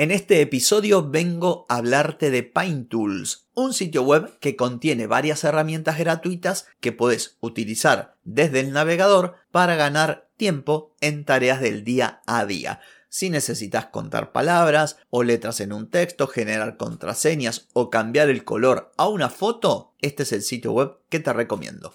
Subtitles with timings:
[0.00, 5.98] En este episodio vengo a hablarte de PineTools, un sitio web que contiene varias herramientas
[5.98, 12.46] gratuitas que puedes utilizar desde el navegador para ganar tiempo en tareas del día a
[12.46, 12.80] día.
[13.10, 18.92] Si necesitas contar palabras o letras en un texto, generar contraseñas o cambiar el color
[18.96, 21.94] a una foto, este es el sitio web que te recomiendo.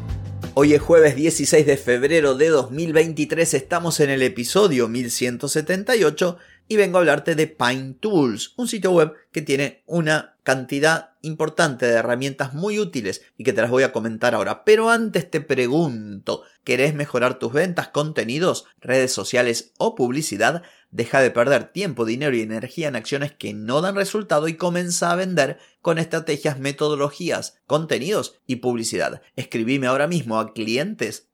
[0.53, 6.97] Hoy es jueves 16 de febrero de 2023, estamos en el episodio 1178 y vengo
[6.97, 12.53] a hablarte de Pine Tools, un sitio web que tiene una cantidad importante de herramientas
[12.53, 14.63] muy útiles y que te las voy a comentar ahora.
[14.63, 20.63] Pero antes te pregunto, ¿querés mejorar tus ventas, contenidos, redes sociales o publicidad?
[20.91, 25.11] Deja de perder tiempo, dinero y energía en acciones que no dan resultado y comienza
[25.11, 29.21] a vender con estrategias, metodologías, contenidos y publicidad.
[29.35, 31.29] Escribime ahora mismo a clientes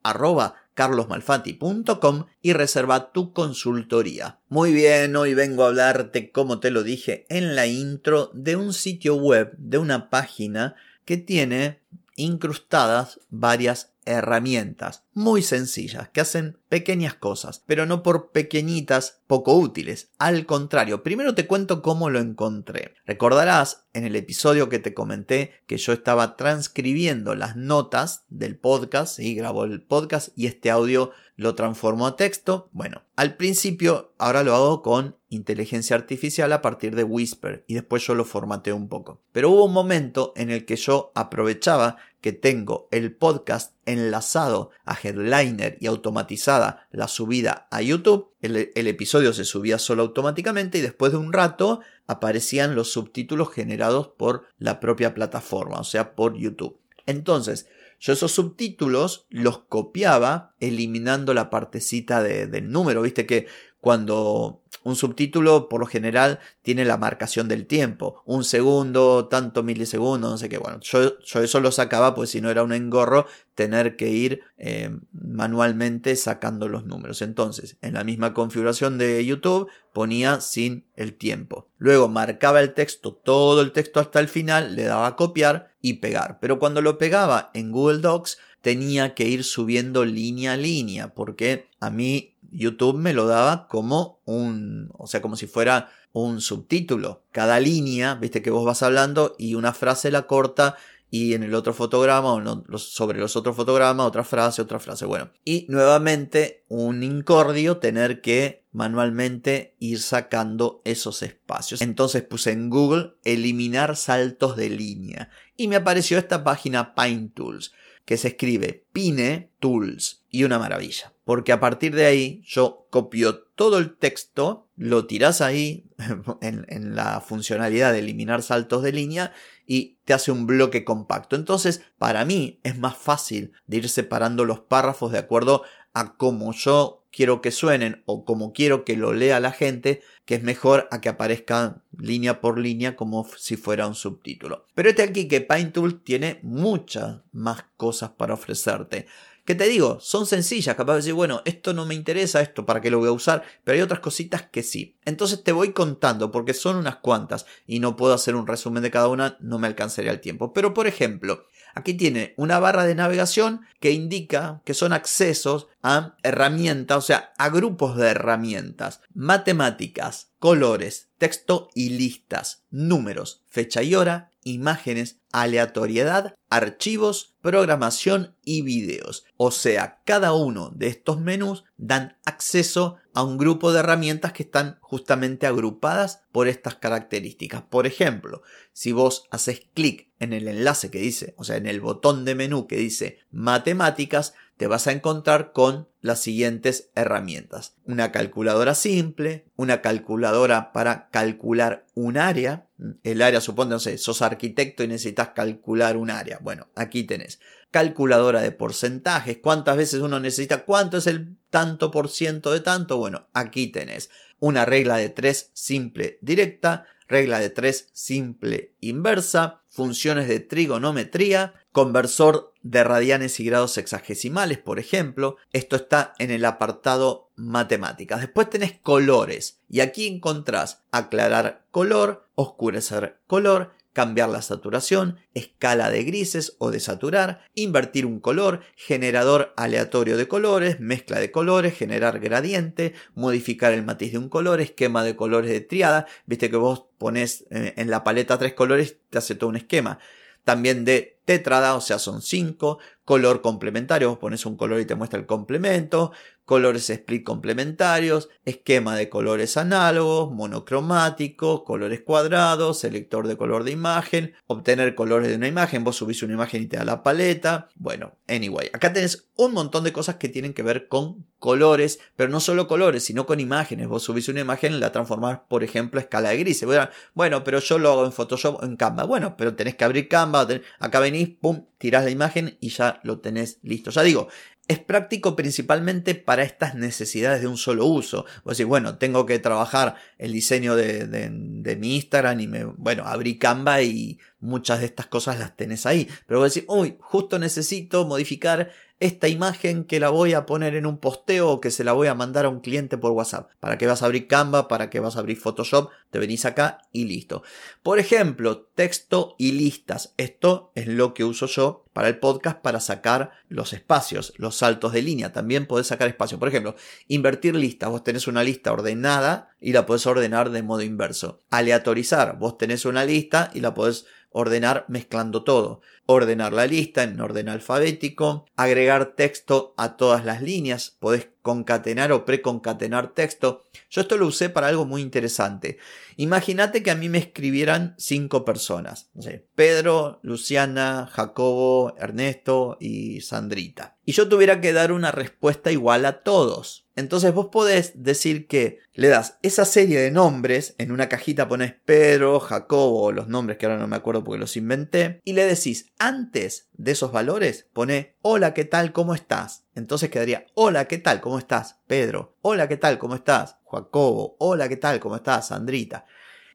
[0.78, 4.40] carlosmalfatti.com y reserva tu consultoría.
[4.48, 8.74] Muy bien, hoy vengo a hablarte, como te lo dije en la intro, de un
[8.74, 11.80] sitio web, de una página que tiene
[12.16, 20.12] incrustadas varias herramientas muy sencillas que hacen pequeñas cosas, pero no por pequeñitas poco útiles.
[20.20, 22.94] Al contrario, primero te cuento cómo lo encontré.
[23.06, 29.20] Recordarás en el episodio que te comenté que yo estaba transcribiendo las notas del podcast
[29.20, 32.70] y grabó el podcast y este audio lo transformó a texto.
[32.72, 38.06] Bueno, al principio ahora lo hago con inteligencia artificial a partir de Whisper y después
[38.06, 39.22] yo lo formateo un poco.
[39.32, 41.98] Pero hubo un momento en el que yo aprovechaba
[42.34, 48.32] tengo el podcast enlazado a Headliner y automatizada la subida a YouTube.
[48.42, 53.52] El, el, episodio se subía solo automáticamente y después de un rato aparecían los subtítulos
[53.52, 56.80] generados por la propia plataforma, o sea, por YouTube.
[57.06, 57.68] Entonces,
[58.00, 63.48] yo esos subtítulos los copiaba eliminando la partecita del número, viste que
[63.80, 70.32] cuando un subtítulo por lo general tiene la marcación del tiempo, un segundo, tanto milisegundos,
[70.32, 73.26] no sé qué, bueno, yo, yo eso lo sacaba pues si no era un engorro
[73.58, 77.24] tener que ir eh, manualmente sacando los números.
[77.24, 81.68] Entonces, en la misma configuración de YouTube ponía sin el tiempo.
[81.80, 85.94] Luego marcaba el texto, todo el texto hasta el final, le daba a copiar y
[85.94, 86.38] pegar.
[86.40, 91.68] Pero cuando lo pegaba en Google Docs, tenía que ir subiendo línea a línea, porque
[91.80, 97.24] a mí YouTube me lo daba como un, o sea, como si fuera un subtítulo.
[97.32, 100.76] Cada línea, viste que vos vas hablando y una frase la corta
[101.10, 105.06] y en el otro fotograma o sobre los otros fotogramas otra frase, otra frase.
[105.06, 111.82] Bueno, y nuevamente un incordio tener que manualmente ir sacando esos espacios.
[111.82, 117.72] Entonces puse en Google eliminar saltos de línea y me apareció esta página Pine Tools
[118.06, 121.14] que se escribe Pine Tools y una maravilla.
[121.28, 125.92] Porque a partir de ahí yo copio todo el texto, lo tiras ahí
[126.42, 129.34] en, la funcionalidad de eliminar saltos de línea
[129.66, 131.36] y te hace un bloque compacto.
[131.36, 136.54] Entonces, para mí es más fácil de ir separando los párrafos de acuerdo a cómo
[136.54, 140.88] yo quiero que suenen o como quiero que lo lea la gente, que es mejor
[140.92, 144.66] a que aparezca línea por línea como si fuera un subtítulo.
[144.76, 149.08] Pero este aquí que PineTool tiene muchas más cosas para ofrecerte.
[149.48, 152.82] Que te digo, son sencillas, capaz de decir, bueno, esto no me interesa, esto para
[152.82, 154.98] qué lo voy a usar, pero hay otras cositas que sí.
[155.06, 158.92] Entonces te voy contando, porque son unas cuantas, y no puedo hacer un resumen de
[158.92, 160.52] cada una, no me alcanzaría el tiempo.
[160.52, 161.46] Pero por ejemplo,
[161.78, 167.34] Aquí tiene una barra de navegación que indica que son accesos a herramientas, o sea,
[167.38, 176.36] a grupos de herramientas, matemáticas, colores, texto y listas, números, fecha y hora, imágenes, aleatoriedad,
[176.50, 179.26] archivos, programación y videos.
[179.36, 184.44] O sea, cada uno de estos menús dan acceso a un grupo de herramientas que
[184.44, 187.64] están justamente agrupadas por estas características.
[187.64, 188.42] Por ejemplo,
[188.74, 192.36] si vos haces clic en el enlace que dice, o sea, en el botón de
[192.36, 197.76] menú que dice matemáticas, te vas a encontrar con las siguientes herramientas.
[197.86, 202.68] Una calculadora simple, una calculadora para calcular un área.
[203.04, 206.40] El área, supone, no sos arquitecto y necesitas calcular un área.
[206.42, 207.40] Bueno, aquí tenés.
[207.70, 212.98] Calculadora de porcentajes, cuántas veces uno necesita, cuánto es el tanto por ciento de tanto.
[212.98, 214.10] Bueno, aquí tenés.
[214.40, 222.56] Una regla de 3 simple directa, regla de 3 simple inversa, funciones de trigonometría, conversor
[222.64, 225.38] de radianes y grados sexagesimales, por ejemplo.
[225.54, 228.20] Esto está en el apartado matemáticas.
[228.20, 236.04] Después tenés colores y aquí encontrás aclarar color, oscurecer color, cambiar la saturación, escala de
[236.04, 242.20] grises o de saturar, invertir un color, generador aleatorio de colores, mezcla de colores, generar
[242.20, 246.08] gradiente, modificar el matiz de un color, esquema de colores de triada.
[246.26, 250.00] Viste que vos pones eh, en la paleta tres colores, te hace todo un esquema.
[250.48, 252.80] También de tetrada, o sea, son cinco.
[253.04, 256.14] Color complementario, vos pones un color y te muestra el complemento
[256.48, 264.34] colores split complementarios, esquema de colores análogos, monocromático, colores cuadrados, selector de color de imagen,
[264.48, 267.68] obtener colores de una imagen, vos subís una imagen y te da la paleta.
[267.76, 272.30] Bueno, anyway, acá tenés un montón de cosas que tienen que ver con colores, pero
[272.30, 273.88] no solo colores, sino con imágenes.
[273.88, 276.68] Vos subís una imagen la transformás, por ejemplo, a escala de grises.
[277.14, 279.04] Bueno, pero yo lo hago en Photoshop o en Canva.
[279.04, 280.48] Bueno, pero tenés que abrir Canva,
[280.80, 283.92] acá venís, pum, tirás la imagen y ya lo tenés listo.
[283.92, 284.28] Ya digo,
[284.68, 288.26] es práctico principalmente para estas necesidades de un solo uso.
[288.44, 293.04] Vos decís, bueno, tengo que trabajar el diseño de, de, mi Instagram y me, bueno,
[293.06, 296.10] abrí Canva y muchas de estas cosas las tenés ahí.
[296.26, 300.86] Pero vos decís, uy, justo necesito modificar esta imagen que la voy a poner en
[300.86, 303.52] un posteo o que se la voy a mandar a un cliente por WhatsApp.
[303.60, 304.68] ¿Para qué vas a abrir Canva?
[304.68, 305.92] ¿Para qué vas a abrir Photoshop?
[306.10, 307.44] Te venís acá y listo.
[307.84, 310.14] Por ejemplo, texto y listas.
[310.18, 314.94] Esto es lo que uso yo para el podcast para sacar los espacios, los saltos
[314.94, 315.34] de línea.
[315.34, 316.40] También podés sacar espacio.
[316.40, 316.76] Por ejemplo,
[317.08, 317.90] invertir listas.
[317.90, 321.42] Vos tenés una lista ordenada y la podés ordenar de modo inverso.
[321.50, 322.38] Aleatorizar.
[322.40, 324.06] Vos tenés una lista y la podés
[324.38, 325.82] ordenar mezclando todo.
[326.06, 332.24] Ordenar la lista en orden alfabético, agregar texto a todas las líneas, podés concatenar o
[332.24, 333.64] preconcatenar texto.
[333.90, 335.80] Yo esto lo usé para algo muy interesante.
[336.18, 339.10] Imagínate que a mí me escribieran cinco personas.
[339.56, 343.98] Pedro, Luciana, Jacobo, Ernesto y Sandrita.
[344.06, 346.87] Y yo tuviera que dar una respuesta igual a todos.
[346.98, 351.76] Entonces vos podés decir que le das esa serie de nombres, en una cajita pones
[351.86, 355.94] Pedro, Jacobo, los nombres que ahora no me acuerdo porque los inventé, y le decís,
[356.00, 358.94] antes de esos valores, pone hola, ¿qué tal?
[358.94, 359.66] ¿Cómo estás?
[359.76, 361.22] Entonces quedaría hola, ¿qué tal?
[361.22, 361.78] ¿Cómo estás?
[361.86, 362.98] Pedro, hola, ¿qué tal?
[362.98, 363.58] ¿Cómo estás?
[363.72, 365.00] Jacobo, hola, ¿qué tal?
[365.00, 365.50] ¿Cómo estás?
[365.50, 366.06] Sandrita.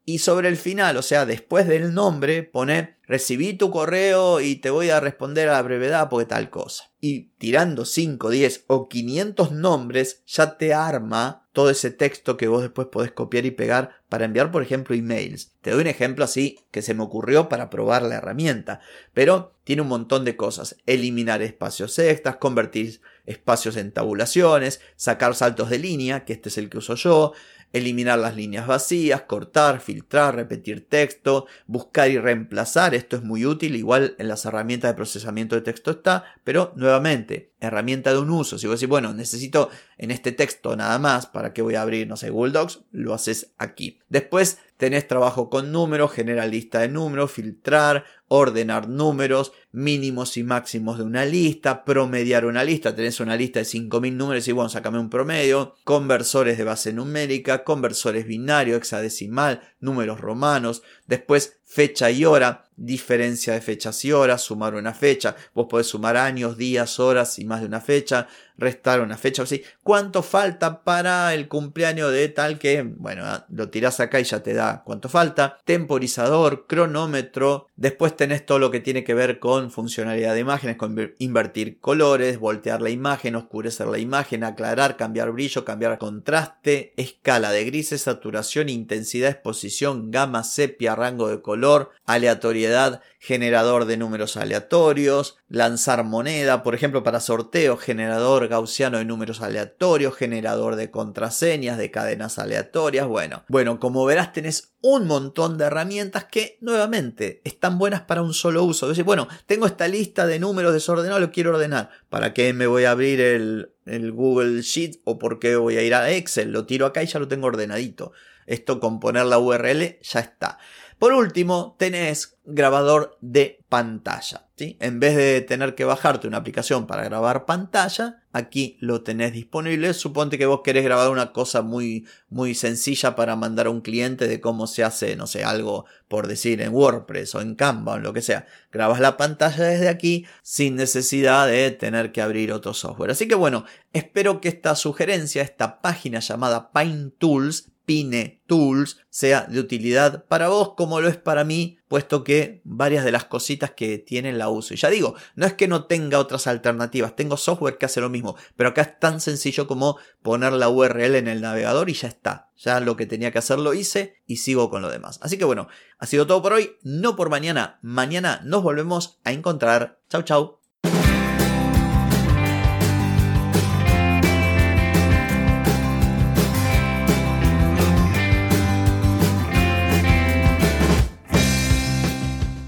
[0.05, 4.71] Y sobre el final, o sea, después del nombre, pone recibí tu correo y te
[4.71, 6.91] voy a responder a la brevedad porque tal cosa.
[6.99, 12.63] Y tirando 5, 10 o 500 nombres, ya te arma todo ese texto que vos
[12.63, 15.53] después podés copiar y pegar para enviar, por ejemplo, emails.
[15.61, 18.81] Te doy un ejemplo así que se me ocurrió para probar la herramienta,
[19.13, 20.77] pero tiene un montón de cosas.
[20.87, 26.71] Eliminar espacios extras, convertir espacios en tabulaciones, sacar saltos de línea, que este es el
[26.71, 27.35] que uso yo,
[27.73, 33.77] eliminar las líneas vacías, cortar, filtrar, repetir texto, buscar y reemplazar, esto es muy útil,
[33.77, 38.59] igual en las herramientas de procesamiento de texto está, pero nuevamente, herramienta de un uso,
[38.59, 42.07] si vos decís, bueno, necesito en este texto nada más, ¿para qué voy a abrir,
[42.07, 42.81] no sé, Google Docs?
[42.91, 44.01] Lo haces aquí.
[44.09, 50.99] Después tenés trabajo con números, generar lista de números, filtrar, ordenar números, mínimos y máximos
[50.99, 54.99] de una lista, promediar una lista, tenés una lista de 5.000 números y bueno, sacame
[54.99, 62.65] un promedio, conversores de base numérica, conversores binario, hexadecimal, números romanos, después fecha y hora,
[62.77, 67.45] diferencia de fechas y horas, sumar una fecha, vos podés sumar años, días, horas y
[67.45, 68.29] más de una fecha,
[68.59, 73.71] restar una fecha, así, cuánto falta para el cumpleaños de tal que, bueno, ah, lo
[73.71, 78.81] tirás acá y ya te da cuánto falta, temporizador, cronómetro, después tenés todo lo que
[78.81, 83.99] tiene que ver con funcionalidad de imágenes, con invertir colores, voltear la imagen, oscurecer la
[83.99, 91.29] imagen, aclarar, cambiar brillo, cambiar contraste, escala de grises, saturación, intensidad, exposición, gama, sepia, rango
[91.29, 98.99] de color, aleatoriedad, generador de números aleatorios, lanzar moneda, por ejemplo, para sorteo, generador gaussiano
[98.99, 103.43] de números aleatorios, generador de contraseñas, de cadenas aleatorias, bueno.
[103.49, 108.63] Bueno, como verás tenés un montón de herramientas que nuevamente están buenas para un solo
[108.63, 108.89] uso.
[108.89, 111.91] Decir, bueno, tengo esta lista de números desordenados, lo quiero ordenar.
[112.09, 115.83] ¿Para qué me voy a abrir el, el Google Sheet o por qué voy a
[115.83, 116.53] ir a Excel?
[116.53, 118.13] Lo tiro acá y ya lo tengo ordenadito.
[118.47, 120.59] Esto con poner la URL ya está.
[121.03, 124.47] Por último, tenés grabador de pantalla.
[124.55, 124.77] ¿sí?
[124.79, 129.95] En vez de tener que bajarte una aplicación para grabar pantalla, aquí lo tenés disponible.
[129.95, 134.29] Suponte que vos querés grabar una cosa muy, muy sencilla para mandar a un cliente
[134.29, 137.97] de cómo se hace, no sé, algo por decir en WordPress o en Canva o
[137.97, 138.47] en lo que sea.
[138.71, 143.11] Grabas la pantalla desde aquí sin necesidad de tener que abrir otro software.
[143.11, 149.43] Así que bueno, espero que esta sugerencia, esta página llamada Pine Tools, Pine Tools sea
[149.43, 153.73] de utilidad para vos como lo es para mí, puesto que varias de las cositas
[153.73, 154.75] que tienen la uso.
[154.75, 158.11] Y ya digo, no es que no tenga otras alternativas, tengo software que hace lo
[158.11, 162.09] mismo, pero acá es tan sencillo como poner la URL en el navegador y ya
[162.09, 162.51] está.
[162.57, 165.19] Ya lo que tenía que hacer lo hice y sigo con lo demás.
[165.23, 167.79] Así que bueno, ha sido todo por hoy, no por mañana.
[167.83, 170.01] Mañana nos volvemos a encontrar.
[170.09, 170.62] Chau chau.